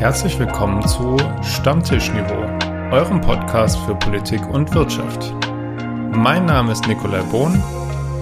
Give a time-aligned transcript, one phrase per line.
[0.00, 2.40] Herzlich willkommen zu Stammtischniveau,
[2.90, 5.34] eurem Podcast für Politik und Wirtschaft.
[6.16, 7.62] Mein Name ist Nikolai Bohn.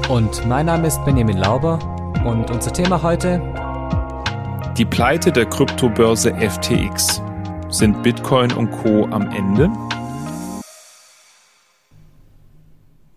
[0.08, 1.78] Und mein Name ist Benjamin Lauber.
[2.26, 3.38] Und unser Thema heute?
[4.76, 7.22] Die Pleite der Kryptobörse FTX.
[7.68, 9.06] Sind Bitcoin und Co.
[9.12, 9.70] am Ende?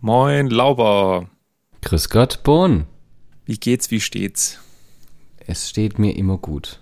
[0.02, 1.25] Moin, Lauber.
[1.82, 2.86] Grüß Gott, Bohn.
[3.43, 4.59] Wie geht's, wie steht's?
[5.48, 6.80] Es steht mir immer gut.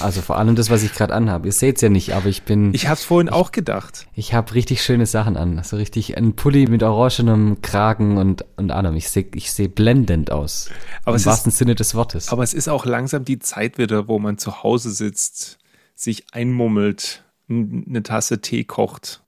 [0.00, 1.46] Also vor allem das, was ich gerade anhabe.
[1.46, 2.74] Ihr seht's ja nicht, aber ich bin.
[2.74, 4.06] Ich hab's vorhin ich, auch gedacht.
[4.14, 5.58] Ich habe richtig schöne Sachen an.
[5.58, 8.96] Also richtig ein Pulli mit orangenem Kragen und, und allem.
[8.96, 10.70] Ich sehe ich seh blendend aus.
[11.04, 12.30] Aber Im wahrsten ist, Sinne des Wortes.
[12.30, 15.58] Aber es ist auch langsam die Zeit wieder, wo man zu Hause sitzt,
[15.94, 19.22] sich einmummelt, eine Tasse Tee kocht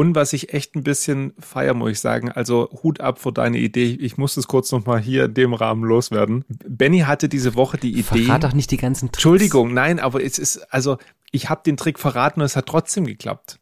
[0.00, 3.58] und was ich echt ein bisschen feier, muss ich sagen, also Hut ab vor deine
[3.58, 3.98] Idee.
[4.00, 6.46] Ich muss es kurz nochmal hier in dem Rahmen loswerden.
[6.48, 8.24] Benny hatte diese Woche die Idee.
[8.24, 9.18] Verrat doch nicht die ganzen Tricks.
[9.18, 10.96] Entschuldigung, nein, aber es ist, also
[11.32, 13.60] ich habe den Trick verraten und es hat trotzdem geklappt.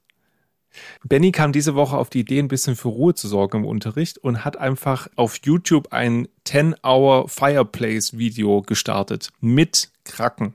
[1.02, 4.18] Benny kam diese Woche auf die Idee, ein bisschen für Ruhe zu sorgen im Unterricht
[4.18, 10.54] und hat einfach auf YouTube ein 10-Hour Fireplace-Video gestartet mit Kraken.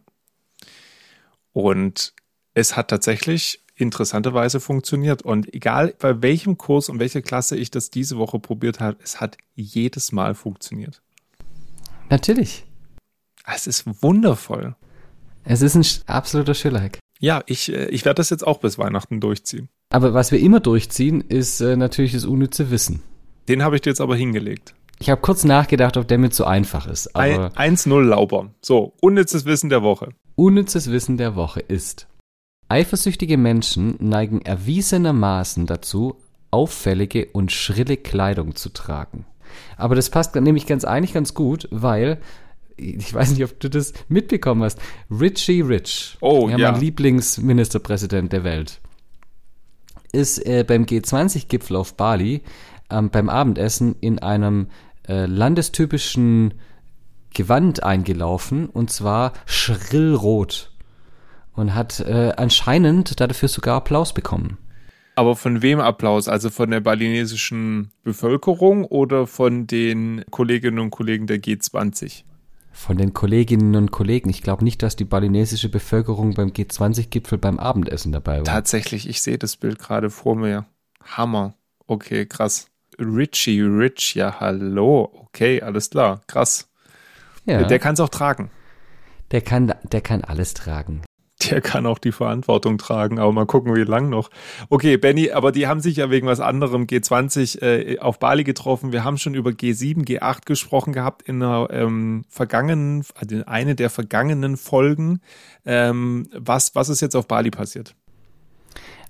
[1.51, 2.13] Und
[2.53, 5.21] es hat tatsächlich interessanterweise funktioniert.
[5.21, 9.21] Und egal bei welchem Kurs und welcher Klasse ich das diese Woche probiert habe, es
[9.21, 11.01] hat jedes Mal funktioniert.
[12.09, 12.65] Natürlich.
[13.45, 14.75] Es ist wundervoll.
[15.43, 16.99] Es ist ein absoluter Schillerhack.
[17.19, 19.69] Ja, ich, äh, ich werde das jetzt auch bis Weihnachten durchziehen.
[19.89, 23.03] Aber was wir immer durchziehen, ist äh, natürlich das unnütze Wissen.
[23.47, 24.73] Den habe ich dir jetzt aber hingelegt.
[24.99, 27.15] Ich habe kurz nachgedacht, ob der mit so einfach ist.
[27.15, 28.51] 1-0 Lauber.
[28.61, 30.09] So, unnützes Wissen der Woche.
[30.35, 32.07] Unnützes Wissen der Woche ist,
[32.73, 36.15] Eifersüchtige Menschen neigen erwiesenermaßen dazu,
[36.49, 39.27] auffällige und schrille Kleidung zu tragen.
[39.77, 42.17] Aber das passt nämlich ganz eigentlich ganz gut, weil
[42.75, 44.79] ich weiß nicht, ob du das mitbekommen hast.
[45.11, 48.81] Richie Rich, oh, ja, mein Lieblingsministerpräsident der Welt,
[50.11, 52.41] ist äh, beim G20-Gipfel auf Bali
[52.89, 54.69] ähm, beim Abendessen in einem
[55.07, 56.55] äh, landestypischen
[57.35, 60.72] Gewand eingelaufen und zwar schrillrot
[61.55, 64.57] und hat äh, anscheinend dafür sogar Applaus bekommen.
[65.15, 66.27] Aber von wem Applaus?
[66.27, 72.23] Also von der balinesischen Bevölkerung oder von den Kolleginnen und Kollegen der G20?
[72.71, 74.29] Von den Kolleginnen und Kollegen.
[74.29, 78.43] Ich glaube nicht, dass die balinesische Bevölkerung beim G20-Gipfel beim Abendessen dabei war.
[78.45, 80.65] Tatsächlich, ich sehe das Bild gerade vor mir.
[81.03, 81.53] Hammer.
[81.85, 82.71] Okay, krass.
[82.97, 85.11] Richie Rich, ja, hallo.
[85.13, 86.21] Okay, alles klar.
[86.25, 86.71] Krass.
[87.45, 87.63] Ja.
[87.63, 88.49] Der kann es auch tragen.
[89.29, 91.03] Der kann, der kann alles tragen
[91.49, 94.29] der kann auch die Verantwortung tragen, aber mal gucken, wie lang noch.
[94.69, 98.91] Okay, Benny, aber die haben sich ja wegen was anderem G20 äh, auf Bali getroffen.
[98.91, 103.75] Wir haben schon über G7, G8 gesprochen gehabt in einer ähm, vergangenen, also in eine
[103.75, 105.21] der vergangenen Folgen.
[105.65, 107.95] Ähm, was, was ist jetzt auf Bali passiert?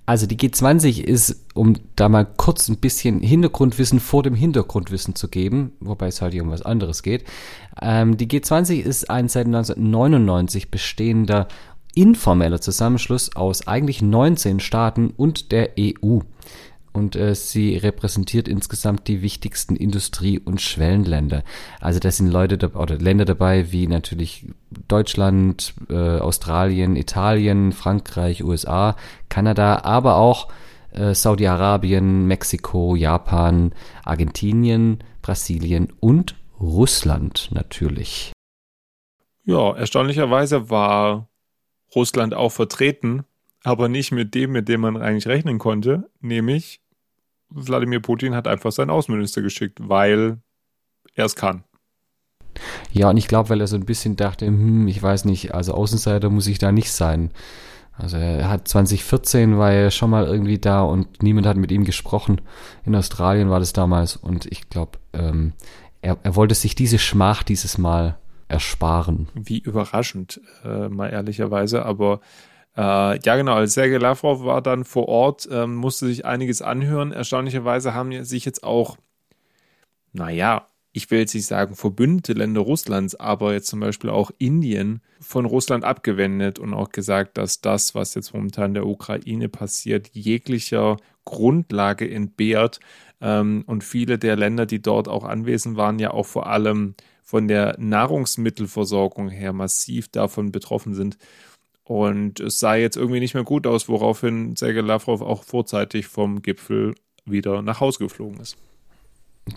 [0.06, 5.30] Also die G20 ist, um da mal kurz ein bisschen Hintergrundwissen vor dem Hintergrundwissen zu
[5.30, 7.24] geben, wobei es halt um was anderes geht.
[7.82, 11.48] Ähm, die G20 ist ein seit 1999 bestehender
[11.96, 16.20] informeller Zusammenschluss aus eigentlich 19 Staaten und der EU.
[16.92, 21.44] Und äh, sie repräsentiert insgesamt die wichtigsten Industrie- und Schwellenländer.
[21.82, 24.46] Also da sind Leute oder Länder dabei wie natürlich
[24.88, 28.96] Deutschland, äh, Australien, Italien, Frankreich, USA,
[29.28, 30.50] Kanada, aber auch
[30.92, 33.74] äh, Saudi-Arabien, Mexiko, Japan,
[34.06, 38.34] Argentinien, Brasilien und Russland natürlich.
[39.46, 41.28] Ja, erstaunlicherweise war
[41.96, 43.24] Russland auch vertreten,
[43.64, 46.82] aber nicht mit dem, mit dem man eigentlich rechnen konnte, nämlich
[47.50, 50.40] Wladimir Putin hat einfach seinen Außenminister geschickt, weil
[51.16, 51.64] er es kann.
[52.92, 55.74] Ja, und ich glaube, weil er so ein bisschen dachte, hm, ich weiß nicht, also
[55.74, 57.32] Außenseiter muss ich da nicht sein.
[57.96, 61.84] Also er hat 2014 war er schon mal irgendwie da und niemand hat mit ihm
[61.84, 62.42] gesprochen.
[62.86, 65.54] In Australien war das damals und ich glaube, ähm,
[66.02, 68.18] er, er wollte sich diese Schmach dieses Mal
[68.54, 69.28] ersparen.
[69.34, 71.86] Wie überraschend, äh, mal ehrlicherweise.
[71.86, 72.22] Aber
[72.78, 77.12] äh, ja, genau, als Sergei Lavrov war dann vor Ort, ähm, musste sich einiges anhören.
[77.12, 78.98] Erstaunlicherweise haben sich jetzt auch,
[80.12, 85.02] naja, ich will jetzt nicht sagen verbündete Länder Russlands, aber jetzt zum Beispiel auch Indien
[85.20, 90.10] von Russland abgewendet und auch gesagt, dass das, was jetzt momentan in der Ukraine passiert,
[90.14, 92.80] jeglicher Grundlage entbehrt.
[93.20, 97.48] Ähm, und viele der Länder, die dort auch anwesend waren, ja auch vor allem von
[97.48, 101.18] der Nahrungsmittelversorgung her massiv davon betroffen sind.
[101.84, 106.42] Und es sah jetzt irgendwie nicht mehr gut aus, woraufhin Sergei Lavrov auch vorzeitig vom
[106.42, 108.58] Gipfel wieder nach Hause geflogen ist.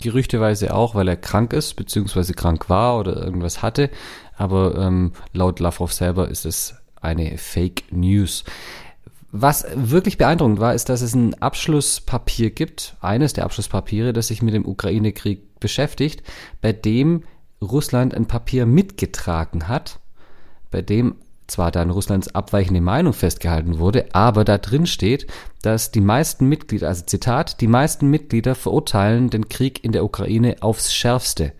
[0.01, 3.91] Gerüchteweise auch, weil er krank ist, beziehungsweise krank war oder irgendwas hatte.
[4.37, 8.45] Aber ähm, laut Lavrov selber ist es eine Fake News.
[9.31, 14.43] Was wirklich beeindruckend war, ist, dass es ein Abschlusspapier gibt, eines der Abschlusspapiere, das sich
[14.43, 16.23] mit dem Ukraine-Krieg beschäftigt,
[16.61, 17.23] bei dem
[17.63, 20.01] Russland ein Papier mitgetragen hat,
[20.71, 21.17] bei dem
[21.47, 25.27] zwar dann Russlands abweichende Meinung festgehalten wurde, aber da drin steht,
[25.63, 30.57] dass die meisten Mitglieder, also Zitat, die meisten Mitglieder verurteilen den Krieg in der Ukraine
[30.61, 31.53] aufs Schärfste.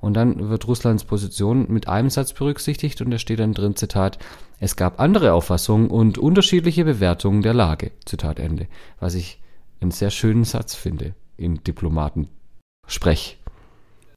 [0.00, 4.18] Und dann wird Russlands Position mit einem Satz berücksichtigt und da steht dann drin, Zitat,
[4.58, 7.92] es gab andere Auffassungen und unterschiedliche Bewertungen der Lage.
[8.04, 8.66] Zitat Ende.
[9.00, 9.40] Was ich
[9.80, 13.41] einen sehr schönen Satz finde in Diplomaten-Sprech.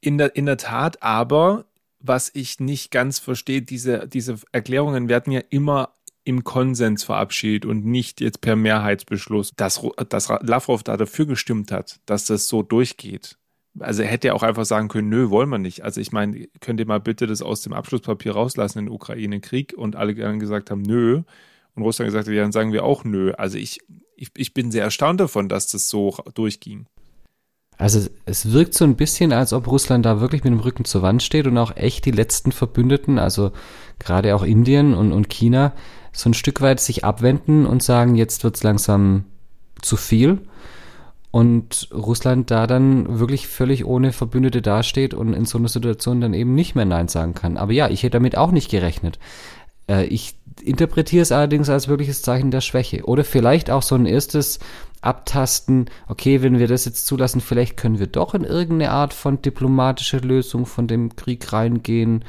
[0.00, 1.64] In der, in der Tat, aber
[2.00, 5.90] was ich nicht ganz verstehe, diese, diese Erklärungen werden ja immer
[6.24, 12.00] im Konsens verabschiedet und nicht jetzt per Mehrheitsbeschluss, dass, dass Lavrov da dafür gestimmt hat,
[12.04, 13.38] dass das so durchgeht.
[13.78, 15.84] Also er hätte ja auch einfach sagen können, nö, wollen wir nicht.
[15.84, 19.94] Also ich meine, könnt ihr mal bitte das aus dem Abschlusspapier rauslassen in Ukraine-Krieg und
[19.94, 21.22] alle dann gesagt haben, nö.
[21.74, 23.32] Und Russland gesagt hat, ja, dann sagen wir auch nö.
[23.32, 23.80] Also ich,
[24.16, 26.86] ich, ich bin sehr erstaunt davon, dass das so durchging.
[27.78, 31.02] Also es wirkt so ein bisschen, als ob Russland da wirklich mit dem Rücken zur
[31.02, 33.52] Wand steht und auch echt die letzten Verbündeten, also
[33.98, 35.72] gerade auch Indien und, und China,
[36.12, 39.24] so ein Stück weit sich abwenden und sagen, jetzt wird's langsam
[39.82, 40.40] zu viel.
[41.30, 46.32] Und Russland da dann wirklich völlig ohne Verbündete dasteht und in so einer Situation dann
[46.32, 47.58] eben nicht mehr Nein sagen kann.
[47.58, 49.18] Aber ja, ich hätte damit auch nicht gerechnet.
[49.88, 53.04] Äh, ich interpretiere es allerdings als wirkliches Zeichen der Schwäche.
[53.04, 54.58] Oder vielleicht auch so ein erstes
[55.00, 59.40] Abtasten, okay, wenn wir das jetzt zulassen, vielleicht können wir doch in irgendeine Art von
[59.40, 62.24] diplomatischer Lösung von dem Krieg reingehen.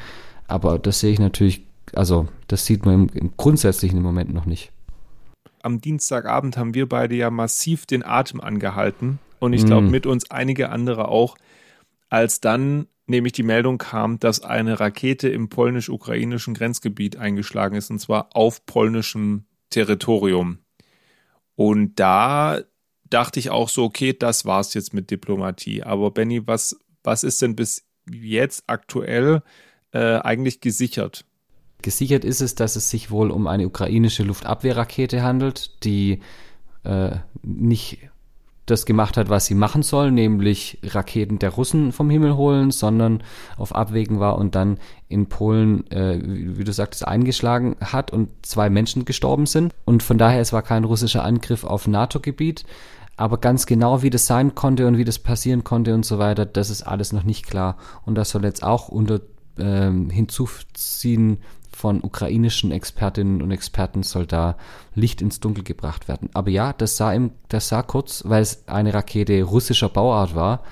[0.47, 4.71] Aber das sehe ich natürlich, also das sieht man im, im grundsätzlichen Moment noch nicht.
[5.63, 9.91] Am Dienstagabend haben wir beide ja massiv den Atem angehalten und ich glaube mm.
[9.91, 11.35] mit uns einige andere auch,
[12.09, 17.99] als dann nämlich die Meldung kam, dass eine Rakete im polnisch-ukrainischen Grenzgebiet eingeschlagen ist, und
[17.99, 20.59] zwar auf polnischem Territorium.
[21.55, 22.61] Und da
[23.09, 25.83] dachte ich auch so, okay, das war's jetzt mit Diplomatie.
[25.83, 29.41] Aber Benny, was, was ist denn bis jetzt aktuell
[29.91, 31.25] äh, eigentlich gesichert?
[31.81, 36.21] Gesichert ist es, dass es sich wohl um eine ukrainische Luftabwehrrakete handelt, die
[36.83, 37.99] äh, nicht
[38.67, 43.23] das gemacht hat, was sie machen soll, nämlich Raketen der Russen vom Himmel holen, sondern
[43.57, 44.77] auf Abwägen war und dann
[45.07, 49.73] in Polen, äh, wie du sagtest, eingeschlagen hat und zwei Menschen gestorben sind.
[49.85, 52.65] Und von daher, es war kein russischer Angriff auf NATO-Gebiet.
[53.15, 56.45] Aber ganz genau, wie das sein konnte und wie das passieren konnte und so weiter,
[56.45, 57.77] das ist alles noch nicht klar.
[58.05, 59.21] Und das soll jetzt auch unter
[59.57, 61.39] ähm, hinzuziehen,
[61.77, 64.57] von ukrainischen Expertinnen und Experten soll da
[64.95, 66.27] Licht ins Dunkel gebracht werden.
[66.33, 70.63] Aber ja, das sah im, das sah kurz, weil es eine Rakete russischer Bauart war,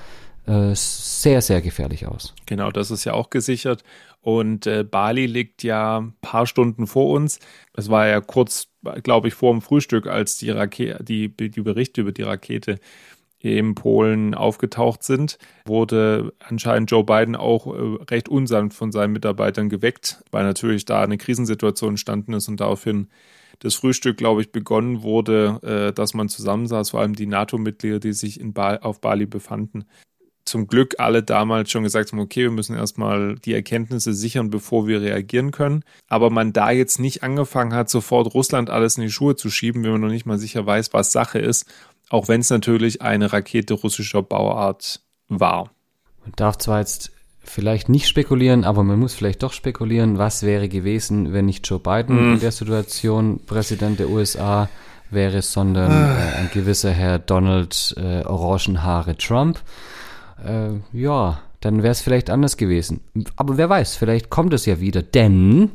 [0.47, 2.33] äh, sehr, sehr gefährlich aus.
[2.47, 3.83] Genau, das ist ja auch gesichert.
[4.21, 7.39] Und äh, Bali liegt ja ein paar Stunden vor uns.
[7.73, 8.69] Es war ja kurz,
[9.03, 12.79] glaube ich, vor dem Frühstück, als die Rakete, die, die Berichte über die Rakete
[13.45, 19.69] in Polen aufgetaucht sind, wurde anscheinend Joe Biden auch äh, recht unsanft von seinen Mitarbeitern
[19.69, 23.07] geweckt, weil natürlich da eine Krisensituation entstanden ist und daraufhin
[23.59, 28.13] das Frühstück, glaube ich, begonnen wurde, äh, dass man zusammensaß, vor allem die NATO-Mitglieder, die
[28.13, 29.85] sich in ba auf Bali befanden.
[30.45, 34.87] Zum Glück alle damals schon gesagt haben, okay, wir müssen erstmal die Erkenntnisse sichern, bevor
[34.87, 35.83] wir reagieren können.
[36.07, 39.83] Aber man da jetzt nicht angefangen hat, sofort Russland alles in die Schuhe zu schieben,
[39.83, 41.65] wenn man noch nicht mal sicher weiß, was Sache ist,
[42.09, 45.71] auch wenn es natürlich eine Rakete russischer Bauart war.
[46.21, 47.11] Man darf zwar jetzt
[47.43, 51.79] vielleicht nicht spekulieren, aber man muss vielleicht doch spekulieren, was wäre gewesen, wenn nicht Joe
[51.79, 52.33] Biden mm.
[52.33, 54.69] in der Situation Präsident der USA
[55.11, 56.17] wäre, sondern ah.
[56.17, 59.59] äh, ein gewisser Herr Donald äh, Orangenhaare Trump.
[60.43, 63.01] Äh, ja, dann wäre es vielleicht anders gewesen.
[63.35, 65.71] Aber wer weiß, vielleicht kommt es ja wieder, denn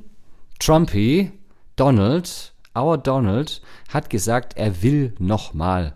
[0.59, 1.33] Trumpy,
[1.77, 5.95] Donald, our Donald, hat gesagt, er will nochmal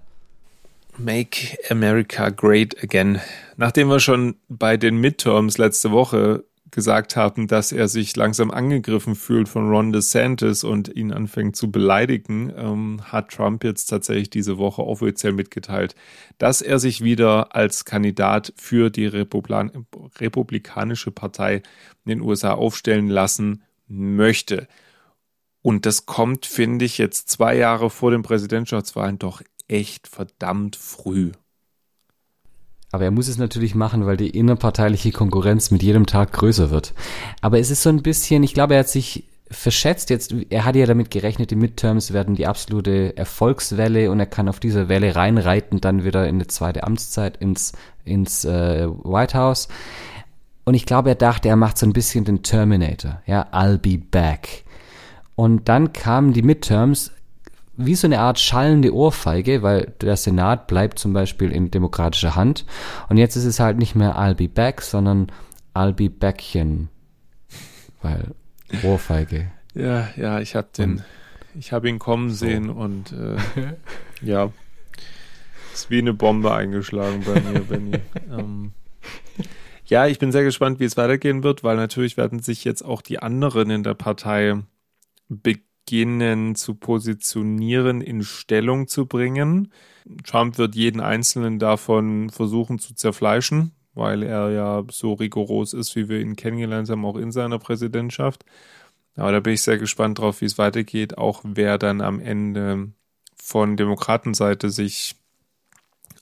[0.97, 3.21] Make America Great Again.
[3.57, 6.45] Nachdem wir schon bei den Midterms letzte Woche
[6.75, 11.71] gesagt haben, dass er sich langsam angegriffen fühlt von Ron DeSantis und ihn anfängt zu
[11.71, 15.95] beleidigen, ähm, hat Trump jetzt tatsächlich diese Woche offiziell mitgeteilt,
[16.39, 19.45] dass er sich wieder als Kandidat für die Republik
[20.19, 21.63] Republikanische Partei
[22.05, 24.67] in den USA aufstellen lassen möchte.
[25.63, 31.33] Und das kommt, finde ich, jetzt zwei Jahre vor den Präsidentschaftswahlen doch echt verdammt früh.
[32.95, 36.95] Aber er muss es natürlich machen, weil die innerparteiliche Konkurrenz mit jedem Tag größer wird.
[37.41, 40.79] Aber es ist so ein bisschen, ich glaube, er hat sich verschätzt jetzt, er hatte
[40.79, 45.17] ja damit gerechnet, die Midterms werden die absolute Erfolgswelle und er kann auf dieser Welle
[45.17, 47.73] reinreiten, dann wieder in eine zweite Amtszeit ins,
[48.05, 49.67] ins äh, White House.
[50.65, 53.99] Und ich glaube, er dachte, er macht so ein bisschen den Terminator, ja, I'll be
[53.99, 54.63] back.
[55.35, 57.11] Und dann kamen die Midterms
[57.77, 62.65] wie so eine Art schallende Ohrfeige, weil der Senat bleibt zum Beispiel in demokratischer Hand.
[63.09, 65.29] Und jetzt ist es halt nicht mehr I'll be back, sondern
[65.75, 66.89] I'll be backchen.
[68.03, 68.33] Weil
[68.83, 69.51] Ohrfeige.
[69.75, 71.03] Ja, ja, ich habe den,
[71.59, 72.73] ich habe ihn kommen sehen so.
[72.73, 73.37] und äh,
[74.25, 74.53] ja,
[75.73, 77.99] ist wie eine Bombe eingeschlagen bei mir, Benny.
[78.31, 78.73] ähm,
[79.87, 83.03] ja, ich bin sehr gespannt, wie es weitergehen wird, weil natürlich werden sich jetzt auch
[83.03, 84.63] die anderen in der Partei
[85.29, 85.65] beginnen
[86.55, 89.73] zu positionieren, in Stellung zu bringen.
[90.25, 96.09] Trump wird jeden einzelnen davon versuchen zu zerfleischen, weil er ja so rigoros ist, wie
[96.09, 98.45] wir ihn kennengelernt haben, auch in seiner Präsidentschaft.
[99.17, 102.91] Aber da bin ich sehr gespannt drauf, wie es weitergeht, auch wer dann am Ende
[103.37, 105.17] von Demokratenseite sich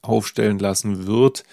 [0.03, 1.45] aufstellen lassen wird.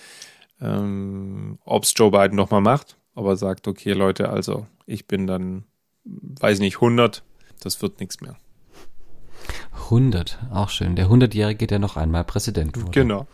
[0.60, 5.28] Ähm, Ob es Joe Biden nochmal macht, ob er sagt, okay Leute, also ich bin
[5.28, 5.64] dann,
[6.04, 7.24] weiß nicht, 100,
[7.60, 8.36] das wird nichts mehr.
[9.86, 10.96] 100, auch schön.
[10.96, 12.92] Der 100-Jährige, der noch einmal Präsident wurde.
[12.92, 13.28] Genau.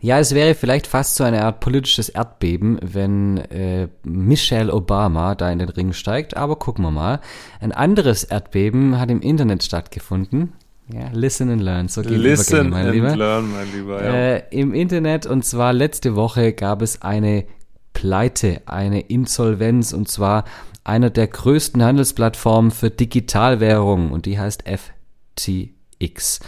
[0.00, 5.50] Ja, es wäre vielleicht fast so eine Art politisches Erdbeben, wenn äh, Michelle Obama da
[5.50, 6.36] in den Ring steigt.
[6.36, 7.20] Aber gucken wir mal.
[7.58, 10.52] Ein anderes Erdbeben hat im Internet stattgefunden.
[10.92, 11.88] Ja, listen and learn.
[11.88, 13.16] So geht listen mein and Lieber.
[13.16, 14.04] learn, mein Lieber.
[14.04, 14.12] Ja.
[14.12, 17.46] Äh, Im Internet und zwar letzte Woche gab es eine
[17.94, 20.44] Pleite, eine Insolvenz und zwar
[20.84, 26.40] einer der größten Handelsplattformen für Digitalwährungen und die heißt FTX.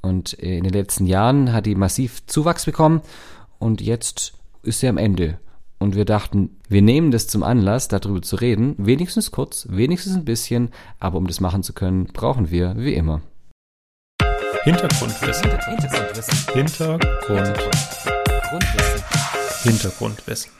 [0.00, 3.02] Und äh, in den letzten Jahren hat die massiv Zuwachs bekommen
[3.58, 4.32] und jetzt
[4.62, 5.38] ist sie am Ende.
[5.78, 10.24] Und wir dachten, wir nehmen das zum Anlass, darüber zu reden, wenigstens kurz, wenigstens ein
[10.26, 13.22] bisschen, aber um das machen zu können, brauchen wir, wie immer,
[14.64, 15.50] Hintergrundwissen.
[15.64, 16.52] Hintergrundwissen.
[16.52, 18.12] Hintergrundwissen.
[19.62, 20.59] Hintergrundwissen.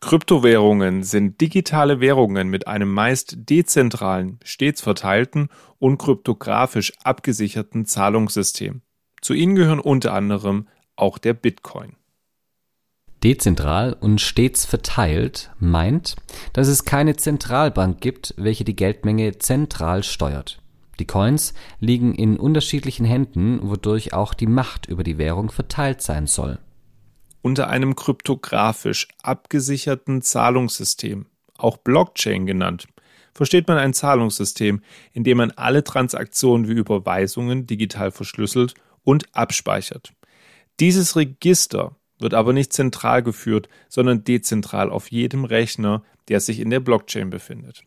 [0.00, 8.82] Kryptowährungen sind digitale Währungen mit einem meist dezentralen, stets verteilten und kryptografisch abgesicherten Zahlungssystem.
[9.20, 11.96] Zu ihnen gehören unter anderem auch der Bitcoin.
[13.24, 16.14] Dezentral und stets verteilt meint,
[16.52, 20.62] dass es keine Zentralbank gibt, welche die Geldmenge zentral steuert.
[21.00, 26.28] Die Coins liegen in unterschiedlichen Händen, wodurch auch die Macht über die Währung verteilt sein
[26.28, 26.58] soll
[27.42, 31.26] unter einem kryptografisch abgesicherten Zahlungssystem,
[31.56, 32.86] auch Blockchain genannt,
[33.34, 40.12] versteht man ein Zahlungssystem, in dem man alle Transaktionen wie Überweisungen digital verschlüsselt und abspeichert.
[40.80, 46.70] Dieses Register wird aber nicht zentral geführt, sondern dezentral auf jedem Rechner, der sich in
[46.70, 47.84] der Blockchain befindet.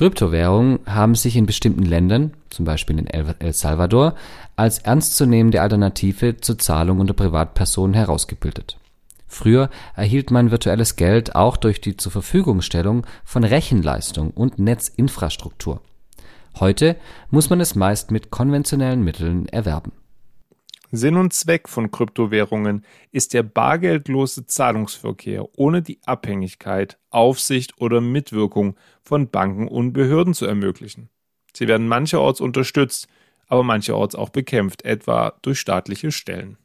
[0.00, 4.14] Kryptowährungen haben sich in bestimmten Ländern, zum Beispiel in El Salvador,
[4.56, 8.78] als ernstzunehmende Alternative zur Zahlung unter Privatpersonen herausgebildet.
[9.28, 15.82] Früher erhielt man virtuelles Geld auch durch die Zurverfügungstellung von Rechenleistung und Netzinfrastruktur.
[16.58, 16.96] Heute
[17.30, 19.92] muss man es meist mit konventionellen Mitteln erwerben
[20.92, 28.76] Sinn und Zweck von Kryptowährungen ist der bargeldlose Zahlungsverkehr ohne die Abhängigkeit, Aufsicht oder Mitwirkung
[29.02, 31.08] von Banken und Behörden zu ermöglichen.
[31.54, 33.08] Sie werden mancherorts unterstützt,
[33.46, 36.56] aber mancherorts auch bekämpft, etwa durch staatliche Stellen.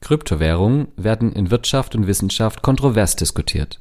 [0.00, 3.80] Kryptowährungen werden in Wirtschaft und Wissenschaft kontrovers diskutiert.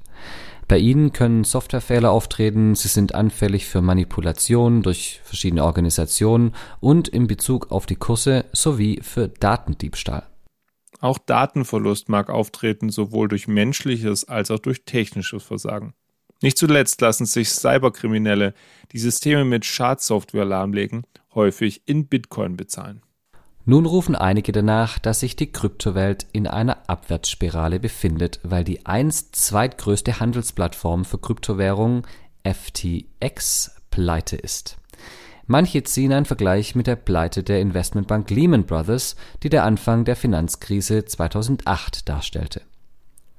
[0.74, 7.28] Bei ihnen können Softwarefehler auftreten, sie sind anfällig für Manipulation durch verschiedene Organisationen und in
[7.28, 10.24] Bezug auf die Kurse sowie für Datendiebstahl.
[11.00, 15.94] Auch Datenverlust mag auftreten, sowohl durch menschliches als auch durch technisches Versagen.
[16.42, 18.56] Nicht zuletzt lassen sich Cyberkriminelle,
[18.94, 21.04] die Systeme mit Schadsoftware lahmlegen,
[21.36, 23.04] häufig in Bitcoin bezahlen.
[23.66, 29.38] Nun rufen einige danach, dass sich die Kryptowelt in einer Abwärtsspirale befindet, weil die einst
[29.38, 32.04] zweitgrößte Handelsplattform für Kryptowährungen
[32.44, 34.78] FTX pleite ist.
[35.46, 40.18] Manche ziehen einen Vergleich mit der Pleite der Investmentbank Lehman Brothers, die der Anfang der
[40.18, 42.62] Finanzkrise 2008 darstellte.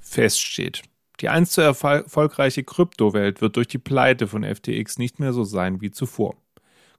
[0.01, 0.83] Fest steht,
[1.21, 5.81] die einst so erfolgreiche Kryptowelt wird durch die Pleite von FTX nicht mehr so sein
[5.83, 6.35] wie zuvor.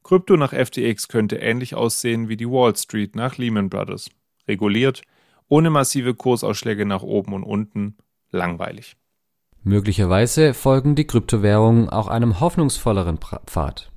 [0.05, 4.11] Krypto nach FTX könnte ähnlich aussehen wie die Wall Street nach Lehman Brothers.
[4.47, 5.01] Reguliert,
[5.47, 7.97] ohne massive Kursausschläge nach oben und unten,
[8.29, 8.97] langweilig.
[9.63, 13.91] Möglicherweise folgen die Kryptowährungen auch einem hoffnungsvolleren Pfad.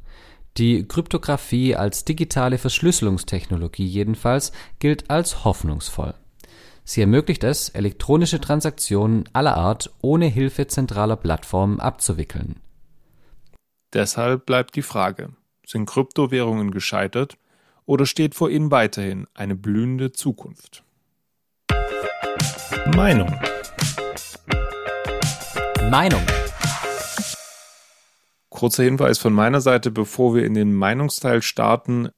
[0.57, 6.15] Die Kryptographie als digitale Verschlüsselungstechnologie jedenfalls gilt als hoffnungsvoll.
[6.85, 12.61] Sie ermöglicht es, elektronische Transaktionen aller Art ohne Hilfe zentraler Plattformen abzuwickeln.
[13.93, 15.35] Deshalb bleibt die Frage,
[15.68, 17.37] sind Kryptowährungen gescheitert
[17.84, 20.82] oder steht vor ihnen weiterhin eine blühende Zukunft?
[22.96, 23.30] Meinung.
[25.90, 26.22] Meinung.
[28.48, 32.08] Kurzer Hinweis von meiner Seite, bevor wir in den Meinungsteil starten.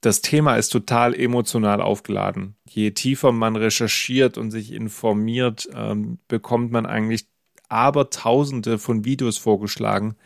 [0.00, 2.56] Das Thema ist total emotional aufgeladen.
[2.68, 7.28] Je tiefer man recherchiert und sich informiert, ähm, bekommt man eigentlich
[7.68, 10.16] Abertausende von Videos vorgeschlagen,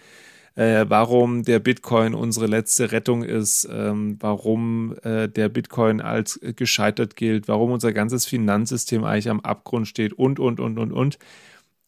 [0.55, 7.17] äh, warum der Bitcoin unsere letzte Rettung ist, ähm, warum äh, der Bitcoin als gescheitert
[7.17, 11.19] gilt, warum unser ganzes Finanzsystem eigentlich am Abgrund steht und, und, und, und, und.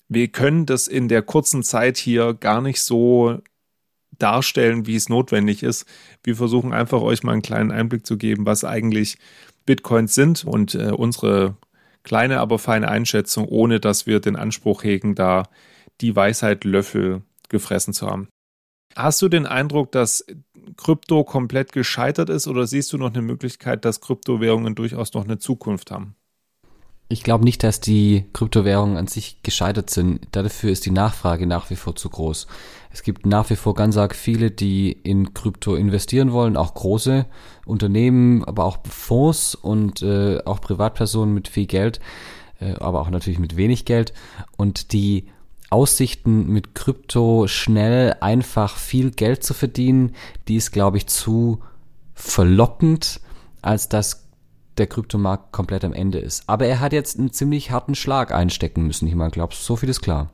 [0.09, 3.39] Wir können das in der kurzen Zeit hier gar nicht so
[4.19, 5.87] darstellen, wie es notwendig ist.
[6.23, 9.19] Wir versuchen einfach euch mal einen kleinen Einblick zu geben, was eigentlich
[9.67, 11.57] Bitcoins sind und äh, unsere
[12.03, 15.45] kleine, aber feine Einschätzung, ohne dass wir den Anspruch hegen, da
[16.01, 18.29] die Weisheit Löffel gefressen zu haben.
[18.97, 20.25] Hast du den Eindruck, dass
[20.77, 25.39] Krypto komplett gescheitert ist oder siehst du noch eine Möglichkeit, dass Kryptowährungen durchaus noch eine
[25.39, 26.15] Zukunft haben?
[27.09, 30.27] Ich glaube nicht, dass die Kryptowährungen an sich gescheitert sind.
[30.33, 32.47] Dafür ist die Nachfrage nach wie vor zu groß.
[32.91, 37.27] Es gibt nach wie vor ganz arg viele, die in Krypto investieren wollen, auch große
[37.67, 42.01] Unternehmen, aber auch Fonds und äh, auch Privatpersonen mit viel Geld,
[42.59, 44.15] äh, aber auch natürlich mit wenig Geld.
[44.57, 45.27] Und die
[45.71, 50.15] Aussichten mit Krypto schnell, einfach viel Geld zu verdienen,
[50.49, 51.61] die ist, glaube ich, zu
[52.15, 53.21] verlockend,
[53.63, 54.29] als dass
[54.79, 56.49] der Kryptomarkt komplett am Ende ist.
[56.49, 59.07] Aber er hat jetzt einen ziemlich harten Schlag einstecken müssen.
[59.07, 60.31] Ich meine, glaubst so viel ist klar.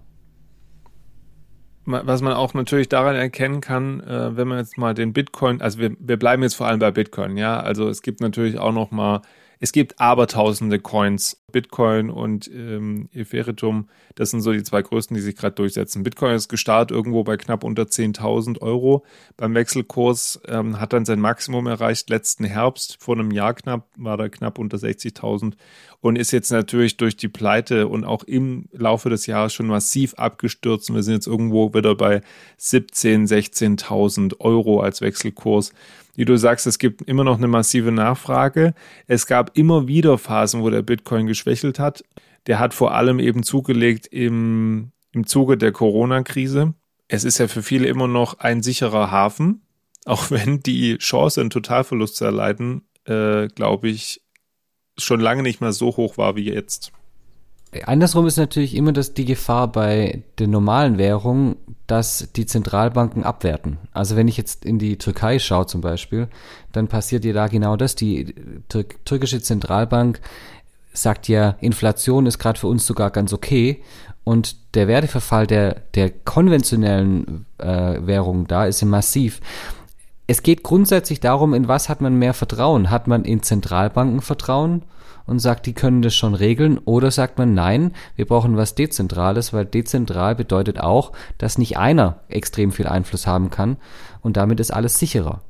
[1.87, 5.79] Was man auch natürlich daran erkennen kann, äh, wenn man jetzt mal den Bitcoin, also
[5.79, 8.91] wir, wir bleiben jetzt vor allem bei Bitcoin, ja, also es gibt natürlich auch noch
[8.91, 9.23] mal
[9.61, 11.41] es gibt abertausende Coins.
[11.51, 16.03] Bitcoin und ähm, Ethereum, das sind so die zwei größten, die sich gerade durchsetzen.
[16.03, 19.05] Bitcoin ist gestartet irgendwo bei knapp unter 10.000 Euro.
[19.37, 22.99] Beim Wechselkurs ähm, hat dann sein Maximum erreicht letzten Herbst.
[23.01, 25.55] Vor einem Jahr knapp war da knapp unter 60.000
[26.01, 30.15] und ist jetzt natürlich durch die Pleite und auch im Laufe des Jahres schon massiv
[30.15, 30.89] abgestürzt.
[30.89, 32.23] Und wir sind jetzt irgendwo wieder bei
[32.59, 35.73] 17.000, 16.000 Euro als Wechselkurs
[36.21, 38.75] wie du sagst, es gibt immer noch eine massive Nachfrage.
[39.07, 42.05] Es gab immer wieder Phasen, wo der Bitcoin geschwächelt hat.
[42.47, 46.75] Der hat vor allem eben zugelegt im, im Zuge der Corona-Krise.
[47.09, 49.63] Es ist ja für viele immer noch ein sicherer Hafen,
[50.05, 54.21] auch wenn die Chance, einen Totalverlust zu erleiden, äh, glaube ich,
[55.03, 56.93] schon lange nicht mehr so hoch war wie jetzt.
[57.85, 63.79] Andersrum ist natürlich immer das, die Gefahr bei den normalen Währungen, dass die Zentralbanken abwerten.
[63.93, 66.29] Also wenn ich jetzt in die Türkei schaue zum Beispiel,
[66.73, 67.95] dann passiert ja da genau das.
[67.95, 68.35] Die
[68.69, 70.21] Tür türkische Zentralbank
[70.93, 73.83] sagt ja, Inflation ist gerade für uns sogar ganz okay.
[74.25, 79.41] Und der Werteverfall der, der konventionellen äh, Währungen da ist ja massiv.
[80.31, 82.89] Es geht grundsätzlich darum, in was hat man mehr Vertrauen?
[82.89, 84.83] Hat man in Zentralbanken Vertrauen?
[85.27, 86.79] und sagt, die können das schon regeln?
[86.79, 92.21] Oder sagt man, nein, wir brauchen was Dezentrales, weil dezentral bedeutet auch, dass nicht einer
[92.29, 93.77] extrem viel Einfluss haben kann
[94.23, 95.43] und damit ist alles sicherer.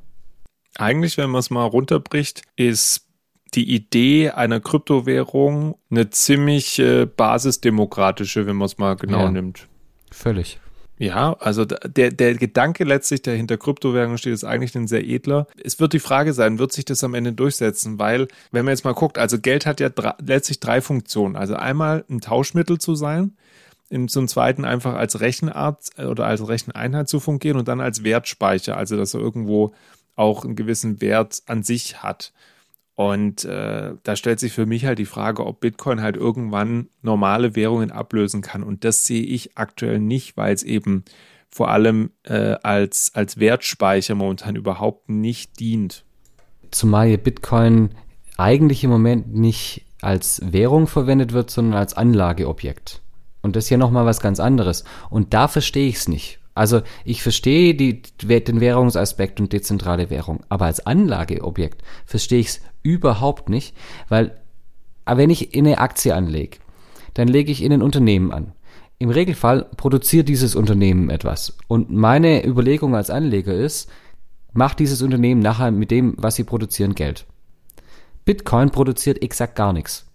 [0.78, 3.06] Eigentlich, wenn man es mal runterbricht, ist
[3.54, 9.68] die Idee einer Kryptowährung eine ziemlich äh, basisdemokratische, wenn man es mal genau ja, nimmt.
[10.10, 10.58] Völlig.
[11.00, 15.46] Ja, also der, der Gedanke letztlich, der hinter Kryptowährungen steht, ist eigentlich ein sehr edler.
[15.64, 17.98] Es wird die Frage sein, wird sich das am Ende durchsetzen?
[17.98, 21.36] Weil, wenn man jetzt mal guckt, also Geld hat ja drei, letztlich drei Funktionen.
[21.36, 23.32] Also einmal ein Tauschmittel zu sein,
[24.08, 28.76] zum zweiten einfach als Rechenart äh, oder als Recheneinheit zu fungieren und dann als Wertspeicher,
[28.76, 29.72] also dass er irgendwo
[30.16, 32.34] auch einen gewissen Wert an sich hat.
[32.94, 37.56] Und äh, da stellt sich für mich halt die Frage, ob Bitcoin halt irgendwann normale
[37.56, 38.62] Währungen ablösen kann.
[38.62, 41.04] Und das sehe ich aktuell nicht, weil es eben
[41.50, 46.04] vor allem äh, als, als Wertspeicher momentan überhaupt nicht dient.
[46.70, 47.90] Zumal hier Bitcoin
[48.36, 53.02] eigentlich im Moment nicht als Währung verwendet wird, sondern als Anlageobjekt.
[53.42, 54.84] Und das ist ja nochmal was ganz anderes.
[55.08, 56.38] Und da verstehe ich es nicht.
[56.54, 62.60] Also ich verstehe die, den Währungsaspekt und dezentrale Währung, aber als Anlageobjekt verstehe ich es
[62.82, 63.76] überhaupt nicht,
[64.08, 64.40] weil
[65.06, 66.58] wenn ich in eine Aktie anlege,
[67.14, 68.52] dann lege ich in ein Unternehmen an.
[68.98, 71.56] Im Regelfall produziert dieses Unternehmen etwas.
[71.68, 73.90] Und meine Überlegung als Anleger ist,
[74.52, 77.26] macht dieses Unternehmen nachher mit dem, was sie produzieren, Geld.
[78.24, 80.10] Bitcoin produziert exakt gar nichts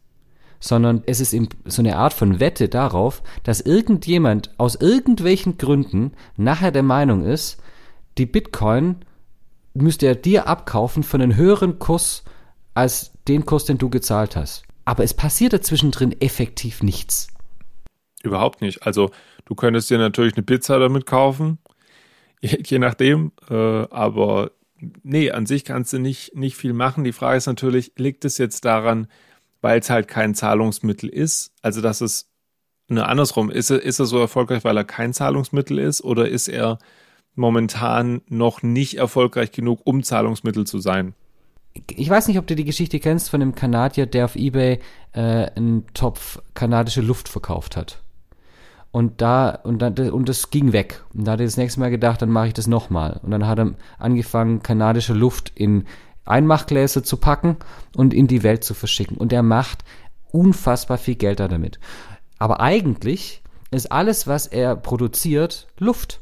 [0.66, 6.72] sondern es ist so eine Art von Wette darauf, dass irgendjemand aus irgendwelchen Gründen nachher
[6.72, 7.62] der Meinung ist,
[8.18, 8.98] die Bitcoin
[9.76, 12.24] müsste er dir abkaufen für einen höheren Kurs
[12.76, 14.64] als den Kurs, den du gezahlt hast.
[14.84, 17.30] Aber es passiert dazwischen drin effektiv nichts.
[18.22, 18.84] Überhaupt nicht.
[18.86, 19.10] Also
[19.46, 21.58] du könntest dir natürlich eine Pizza damit kaufen,
[22.42, 23.56] je, je nachdem, äh,
[23.90, 24.52] aber
[25.04, 27.04] nee, an sich kannst du nicht, nicht viel machen.
[27.04, 29.08] Die Frage ist natürlich, liegt es jetzt daran,
[29.62, 31.54] weil es halt kein Zahlungsmittel ist.
[31.62, 32.30] Also dass es,
[32.88, 36.78] ne, andersrum, ist ist er so erfolgreich, weil er kein Zahlungsmittel ist oder ist er
[37.36, 41.16] momentan noch nicht erfolgreich genug, um Zahlungsmittel zu sein.
[41.90, 44.80] Ich weiß nicht, ob du die Geschichte kennst von dem Kanadier, der auf Ebay
[45.14, 48.02] äh, einen Topf kanadische Luft verkauft hat.
[48.92, 51.04] Und da, und dann, und das ging weg.
[51.14, 53.20] Und da hat er das nächste Mal gedacht, dann mache ich das nochmal.
[53.24, 55.84] Und dann hat er angefangen, kanadische Luft in
[56.24, 57.58] Einmachgläser zu packen
[57.96, 59.18] und in die Welt zu verschicken.
[59.18, 59.84] Und er macht
[60.32, 61.80] unfassbar viel Geld damit.
[62.40, 66.22] Aber eigentlich ist alles, was er produziert, Luft.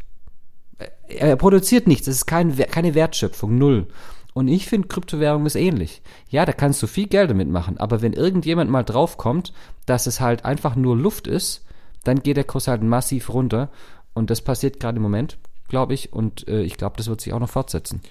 [1.07, 3.87] Er produziert nichts, es ist kein, keine Wertschöpfung, null.
[4.33, 6.01] Und ich finde, Kryptowährung ist ähnlich.
[6.29, 9.53] Ja, da kannst du viel Geld damit machen, aber wenn irgendjemand mal draufkommt,
[9.85, 11.65] dass es halt einfach nur Luft ist,
[12.03, 13.69] dann geht der Kurs halt massiv runter.
[14.13, 15.37] Und das passiert gerade im Moment,
[15.69, 16.13] glaube ich.
[16.13, 18.01] Und äh, ich glaube, das wird sich auch noch fortsetzen.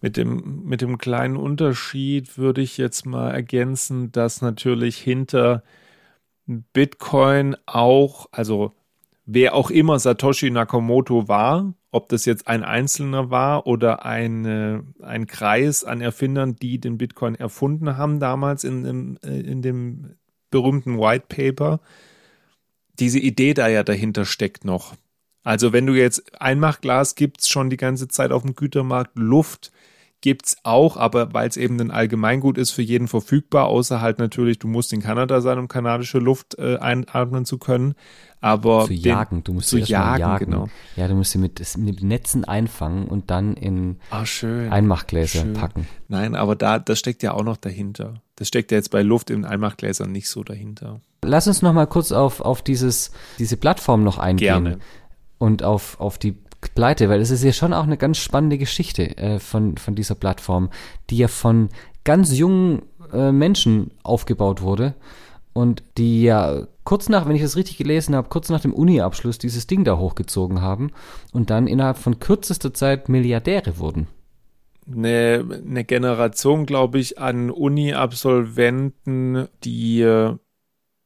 [0.00, 5.64] Mit dem, mit dem kleinen Unterschied würde ich jetzt mal ergänzen, dass natürlich hinter
[6.46, 8.72] Bitcoin auch, also
[9.30, 15.26] wer auch immer Satoshi Nakamoto war, ob das jetzt ein Einzelner war oder eine, ein
[15.26, 20.16] Kreis an Erfindern, die den Bitcoin erfunden haben damals in, in, in dem
[20.50, 21.80] berühmten White Paper,
[22.98, 24.94] diese Idee da ja dahinter steckt noch.
[25.44, 29.72] Also wenn du jetzt Einmachglas gibt's schon die ganze Zeit auf dem Gütermarkt, Luft
[30.20, 34.58] gibt's auch, aber weil es eben ein Allgemeingut ist, für jeden verfügbar, außer halt natürlich,
[34.58, 37.94] du musst in Kanada sein, um kanadische Luft äh, einatmen zu können.
[38.40, 40.68] Aber zu jagen, du musst zu jagen, jagen, genau.
[40.96, 45.54] Ja, du musst sie mit, mit Netzen einfangen und dann in ah, schön, Einmachgläser schön.
[45.54, 45.88] packen.
[46.08, 48.22] Nein, aber da, das steckt ja auch noch dahinter.
[48.36, 51.00] Das steckt ja jetzt bei Luft in Einmachgläsern nicht so dahinter.
[51.24, 54.64] Lass uns noch mal kurz auf, auf dieses, diese Plattform noch eingehen.
[54.64, 54.78] Gerne.
[55.38, 59.16] Und auf, auf die Pleite, weil es ist ja schon auch eine ganz spannende Geschichte
[59.16, 60.70] äh, von, von dieser Plattform,
[61.10, 61.68] die ja von
[62.04, 64.94] ganz jungen äh, Menschen aufgebaut wurde
[65.52, 69.38] und die ja kurz nach, wenn ich das richtig gelesen habe, kurz nach dem Uni-Abschluss
[69.38, 70.90] dieses Ding da hochgezogen haben
[71.32, 74.06] und dann innerhalb von kürzester Zeit Milliardäre wurden.
[74.90, 80.36] Eine, eine Generation, glaube ich, an Uni-Absolventen, die äh,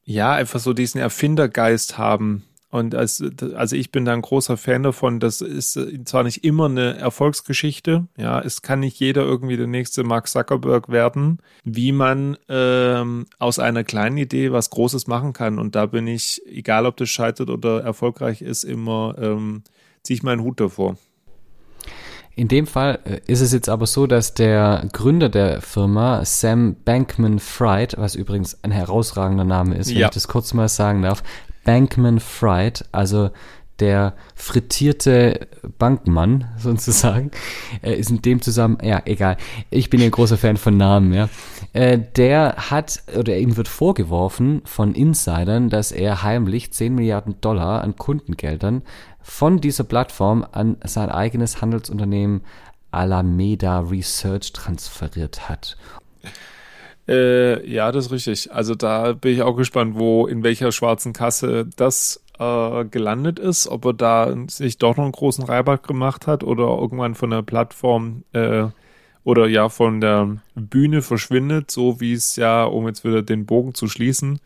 [0.03, 3.23] ja einfach so diesen Erfindergeist haben und als,
[3.55, 5.19] also ich bin da ein großer Fan davon.
[5.19, 10.03] Das ist zwar nicht immer eine Erfolgsgeschichte, ja, es kann nicht jeder irgendwie der nächste
[10.03, 15.59] Mark Zuckerberg werden, wie man ähm, aus einer kleinen Idee was Großes machen kann.
[15.59, 19.61] Und da bin ich, egal ob das scheitert oder erfolgreich ist, immer ähm,
[20.01, 20.97] ziehe ich meinen Hut davor.
[22.35, 26.75] In dem Fall äh, ist es jetzt aber so, dass der Gründer der Firma, Sam
[26.83, 30.07] Bankman Fried, was übrigens ein herausragender Name ist, wenn ja.
[30.07, 31.21] ich das kurz mal sagen darf,
[31.63, 33.31] Bankman Fried, also
[33.79, 35.47] der frittierte
[35.77, 37.31] Bankmann sozusagen,
[37.81, 39.37] äh, ist in dem zusammen, ja, egal.
[39.69, 41.29] Ich bin ja ein großer Fan von Namen, ja.
[41.73, 47.81] Äh, der hat, oder ihm wird vorgeworfen von Insidern, dass er heimlich 10 Milliarden Dollar
[47.81, 48.83] an Kundengeldern
[49.21, 52.41] von dieser Plattform an sein eigenes Handelsunternehmen
[52.91, 55.77] Alameda Research transferiert hat.
[57.07, 58.51] Äh, ja, das ist richtig.
[58.51, 63.67] Also da bin ich auch gespannt, wo, in welcher schwarzen Kasse das äh, gelandet ist,
[63.67, 67.41] ob er da sich doch noch einen großen Reibach gemacht hat oder irgendwann von der
[67.41, 68.65] Plattform äh,
[69.23, 73.73] oder ja von der Bühne verschwindet, so wie es ja, um jetzt wieder den Bogen
[73.73, 74.39] zu schließen,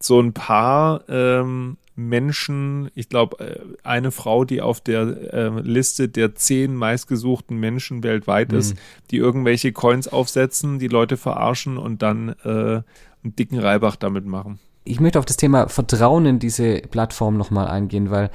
[0.00, 6.08] so ein paar ähm, Menschen, ich glaube, äh, eine Frau, die auf der äh, Liste
[6.08, 8.58] der zehn meistgesuchten Menschen weltweit mhm.
[8.58, 8.76] ist,
[9.10, 12.84] die irgendwelche Coins aufsetzen, die Leute verarschen und dann äh, einen
[13.24, 14.58] dicken Reibach damit machen.
[14.84, 18.30] Ich möchte auf das Thema Vertrauen in diese Plattform nochmal eingehen, weil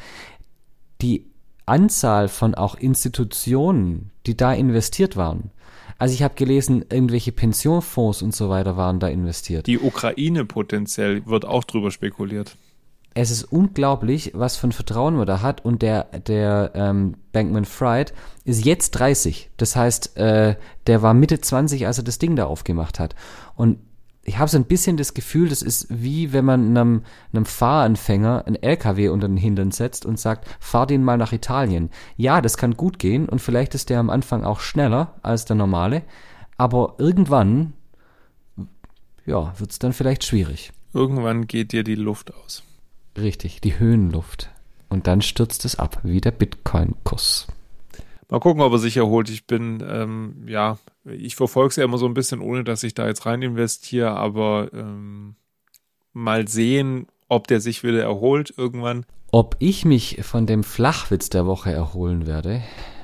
[1.02, 1.28] die
[1.68, 5.52] Anzahl von auch Institutionen, die da investiert waren,
[6.00, 9.68] also ich habe gelesen, irgendwelche Pensionfonds und so weiter waren da investiert.
[9.68, 12.58] Die Ukraine potenziell wird auch drüber spekuliert
[13.14, 15.66] es ist unglaublich, was für ein Vertrauen man da hat.
[15.66, 18.14] Und der, der ähm, Bankman Fried
[18.46, 19.50] ist jetzt 30.
[19.58, 20.56] Das heißt, äh,
[20.88, 23.16] der war Mitte 20, als er das Ding da aufgemacht hat.
[23.56, 23.80] Und
[24.24, 28.46] ich habe so ein bisschen das Gefühl, das ist wie wenn man einem, einem Fahranfänger
[28.46, 31.90] einen LKW unter den Hintern setzt und sagt, fahr den mal nach Italien.
[32.18, 35.56] Ja, das kann gut gehen und vielleicht ist der am Anfang auch schneller als der
[35.56, 36.04] normale,
[36.56, 37.74] aber irgendwann,
[39.26, 40.72] ja, wird's dann vielleicht schwierig.
[40.94, 42.64] Irgendwann geht dir die Luft aus.
[43.18, 44.50] Richtig, die Höhenluft.
[44.90, 47.48] Und dann stürzt es ab, wie der Bitcoin-Kurs.
[48.30, 49.30] Mal gucken, ob er sich erholt.
[49.30, 52.94] Ich bin, ähm, ja, ich verfolge es ja immer so ein bisschen, ohne dass ich
[52.94, 55.36] da jetzt rein investiere, aber ähm,
[56.14, 59.06] mal sehen, ob der sich wieder erholt irgendwann.
[59.32, 62.62] Ob ich mich von dem Flachwitz der Woche erholen werde,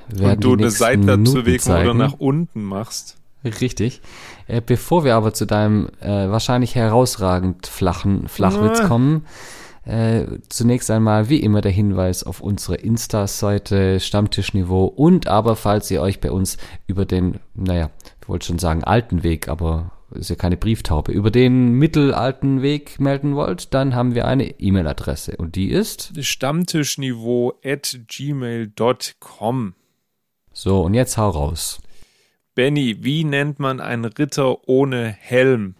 [0.10, 3.18] werden Und du eine Seitwärtsbewegung oder nach unten machst.
[3.44, 4.02] Richtig.
[4.48, 8.88] Äh, bevor wir aber zu deinem äh, wahrscheinlich herausragend flachen Flachwitz ah.
[8.88, 9.26] kommen,
[9.88, 16.02] Äh, zunächst einmal wie immer der Hinweis auf unsere Insta-Seite Stammtischniveau und aber falls ihr
[16.02, 17.90] euch bei uns über den, naja,
[18.22, 23.00] ich wollte schon sagen alten Weg, aber ist ja keine Brieftaube, über den mittelalten Weg
[23.00, 29.74] melden wollt, dann haben wir eine E-Mail-Adresse und die ist Stammtischniveau at gmail.com.
[30.52, 31.80] So, und jetzt hau raus.
[32.56, 35.76] Benny, wie nennt man einen Ritter ohne Helm?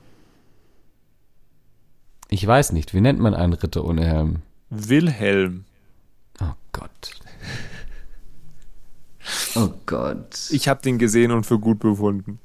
[2.38, 4.44] Ich weiß nicht, wie nennt man einen Ritter ohne Helm?
[4.70, 5.66] Wilhelm.
[6.40, 7.16] Oh Gott.
[9.56, 10.50] Oh Gott.
[10.52, 12.38] Ich habe den gesehen und für gut befunden.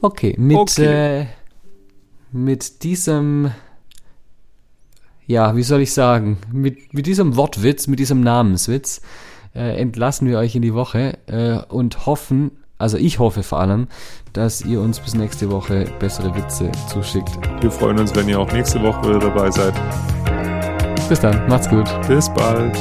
[0.00, 1.20] Okay, mit, Okay.
[1.20, 1.26] Äh,
[2.32, 3.50] mit diesem,
[5.26, 9.02] ja, wie soll ich sagen, mit, mit diesem Wortwitz, mit diesem Namenswitz
[9.54, 13.88] äh, entlassen wir euch in die Woche äh, und hoffen, also ich hoffe vor allem,
[14.32, 17.38] dass ihr uns bis nächste Woche bessere Witze zuschickt.
[17.60, 19.74] Wir freuen uns, wenn ihr auch nächste Woche wieder dabei seid.
[21.08, 21.88] Bis dann, macht's gut.
[22.06, 22.76] Bis bald.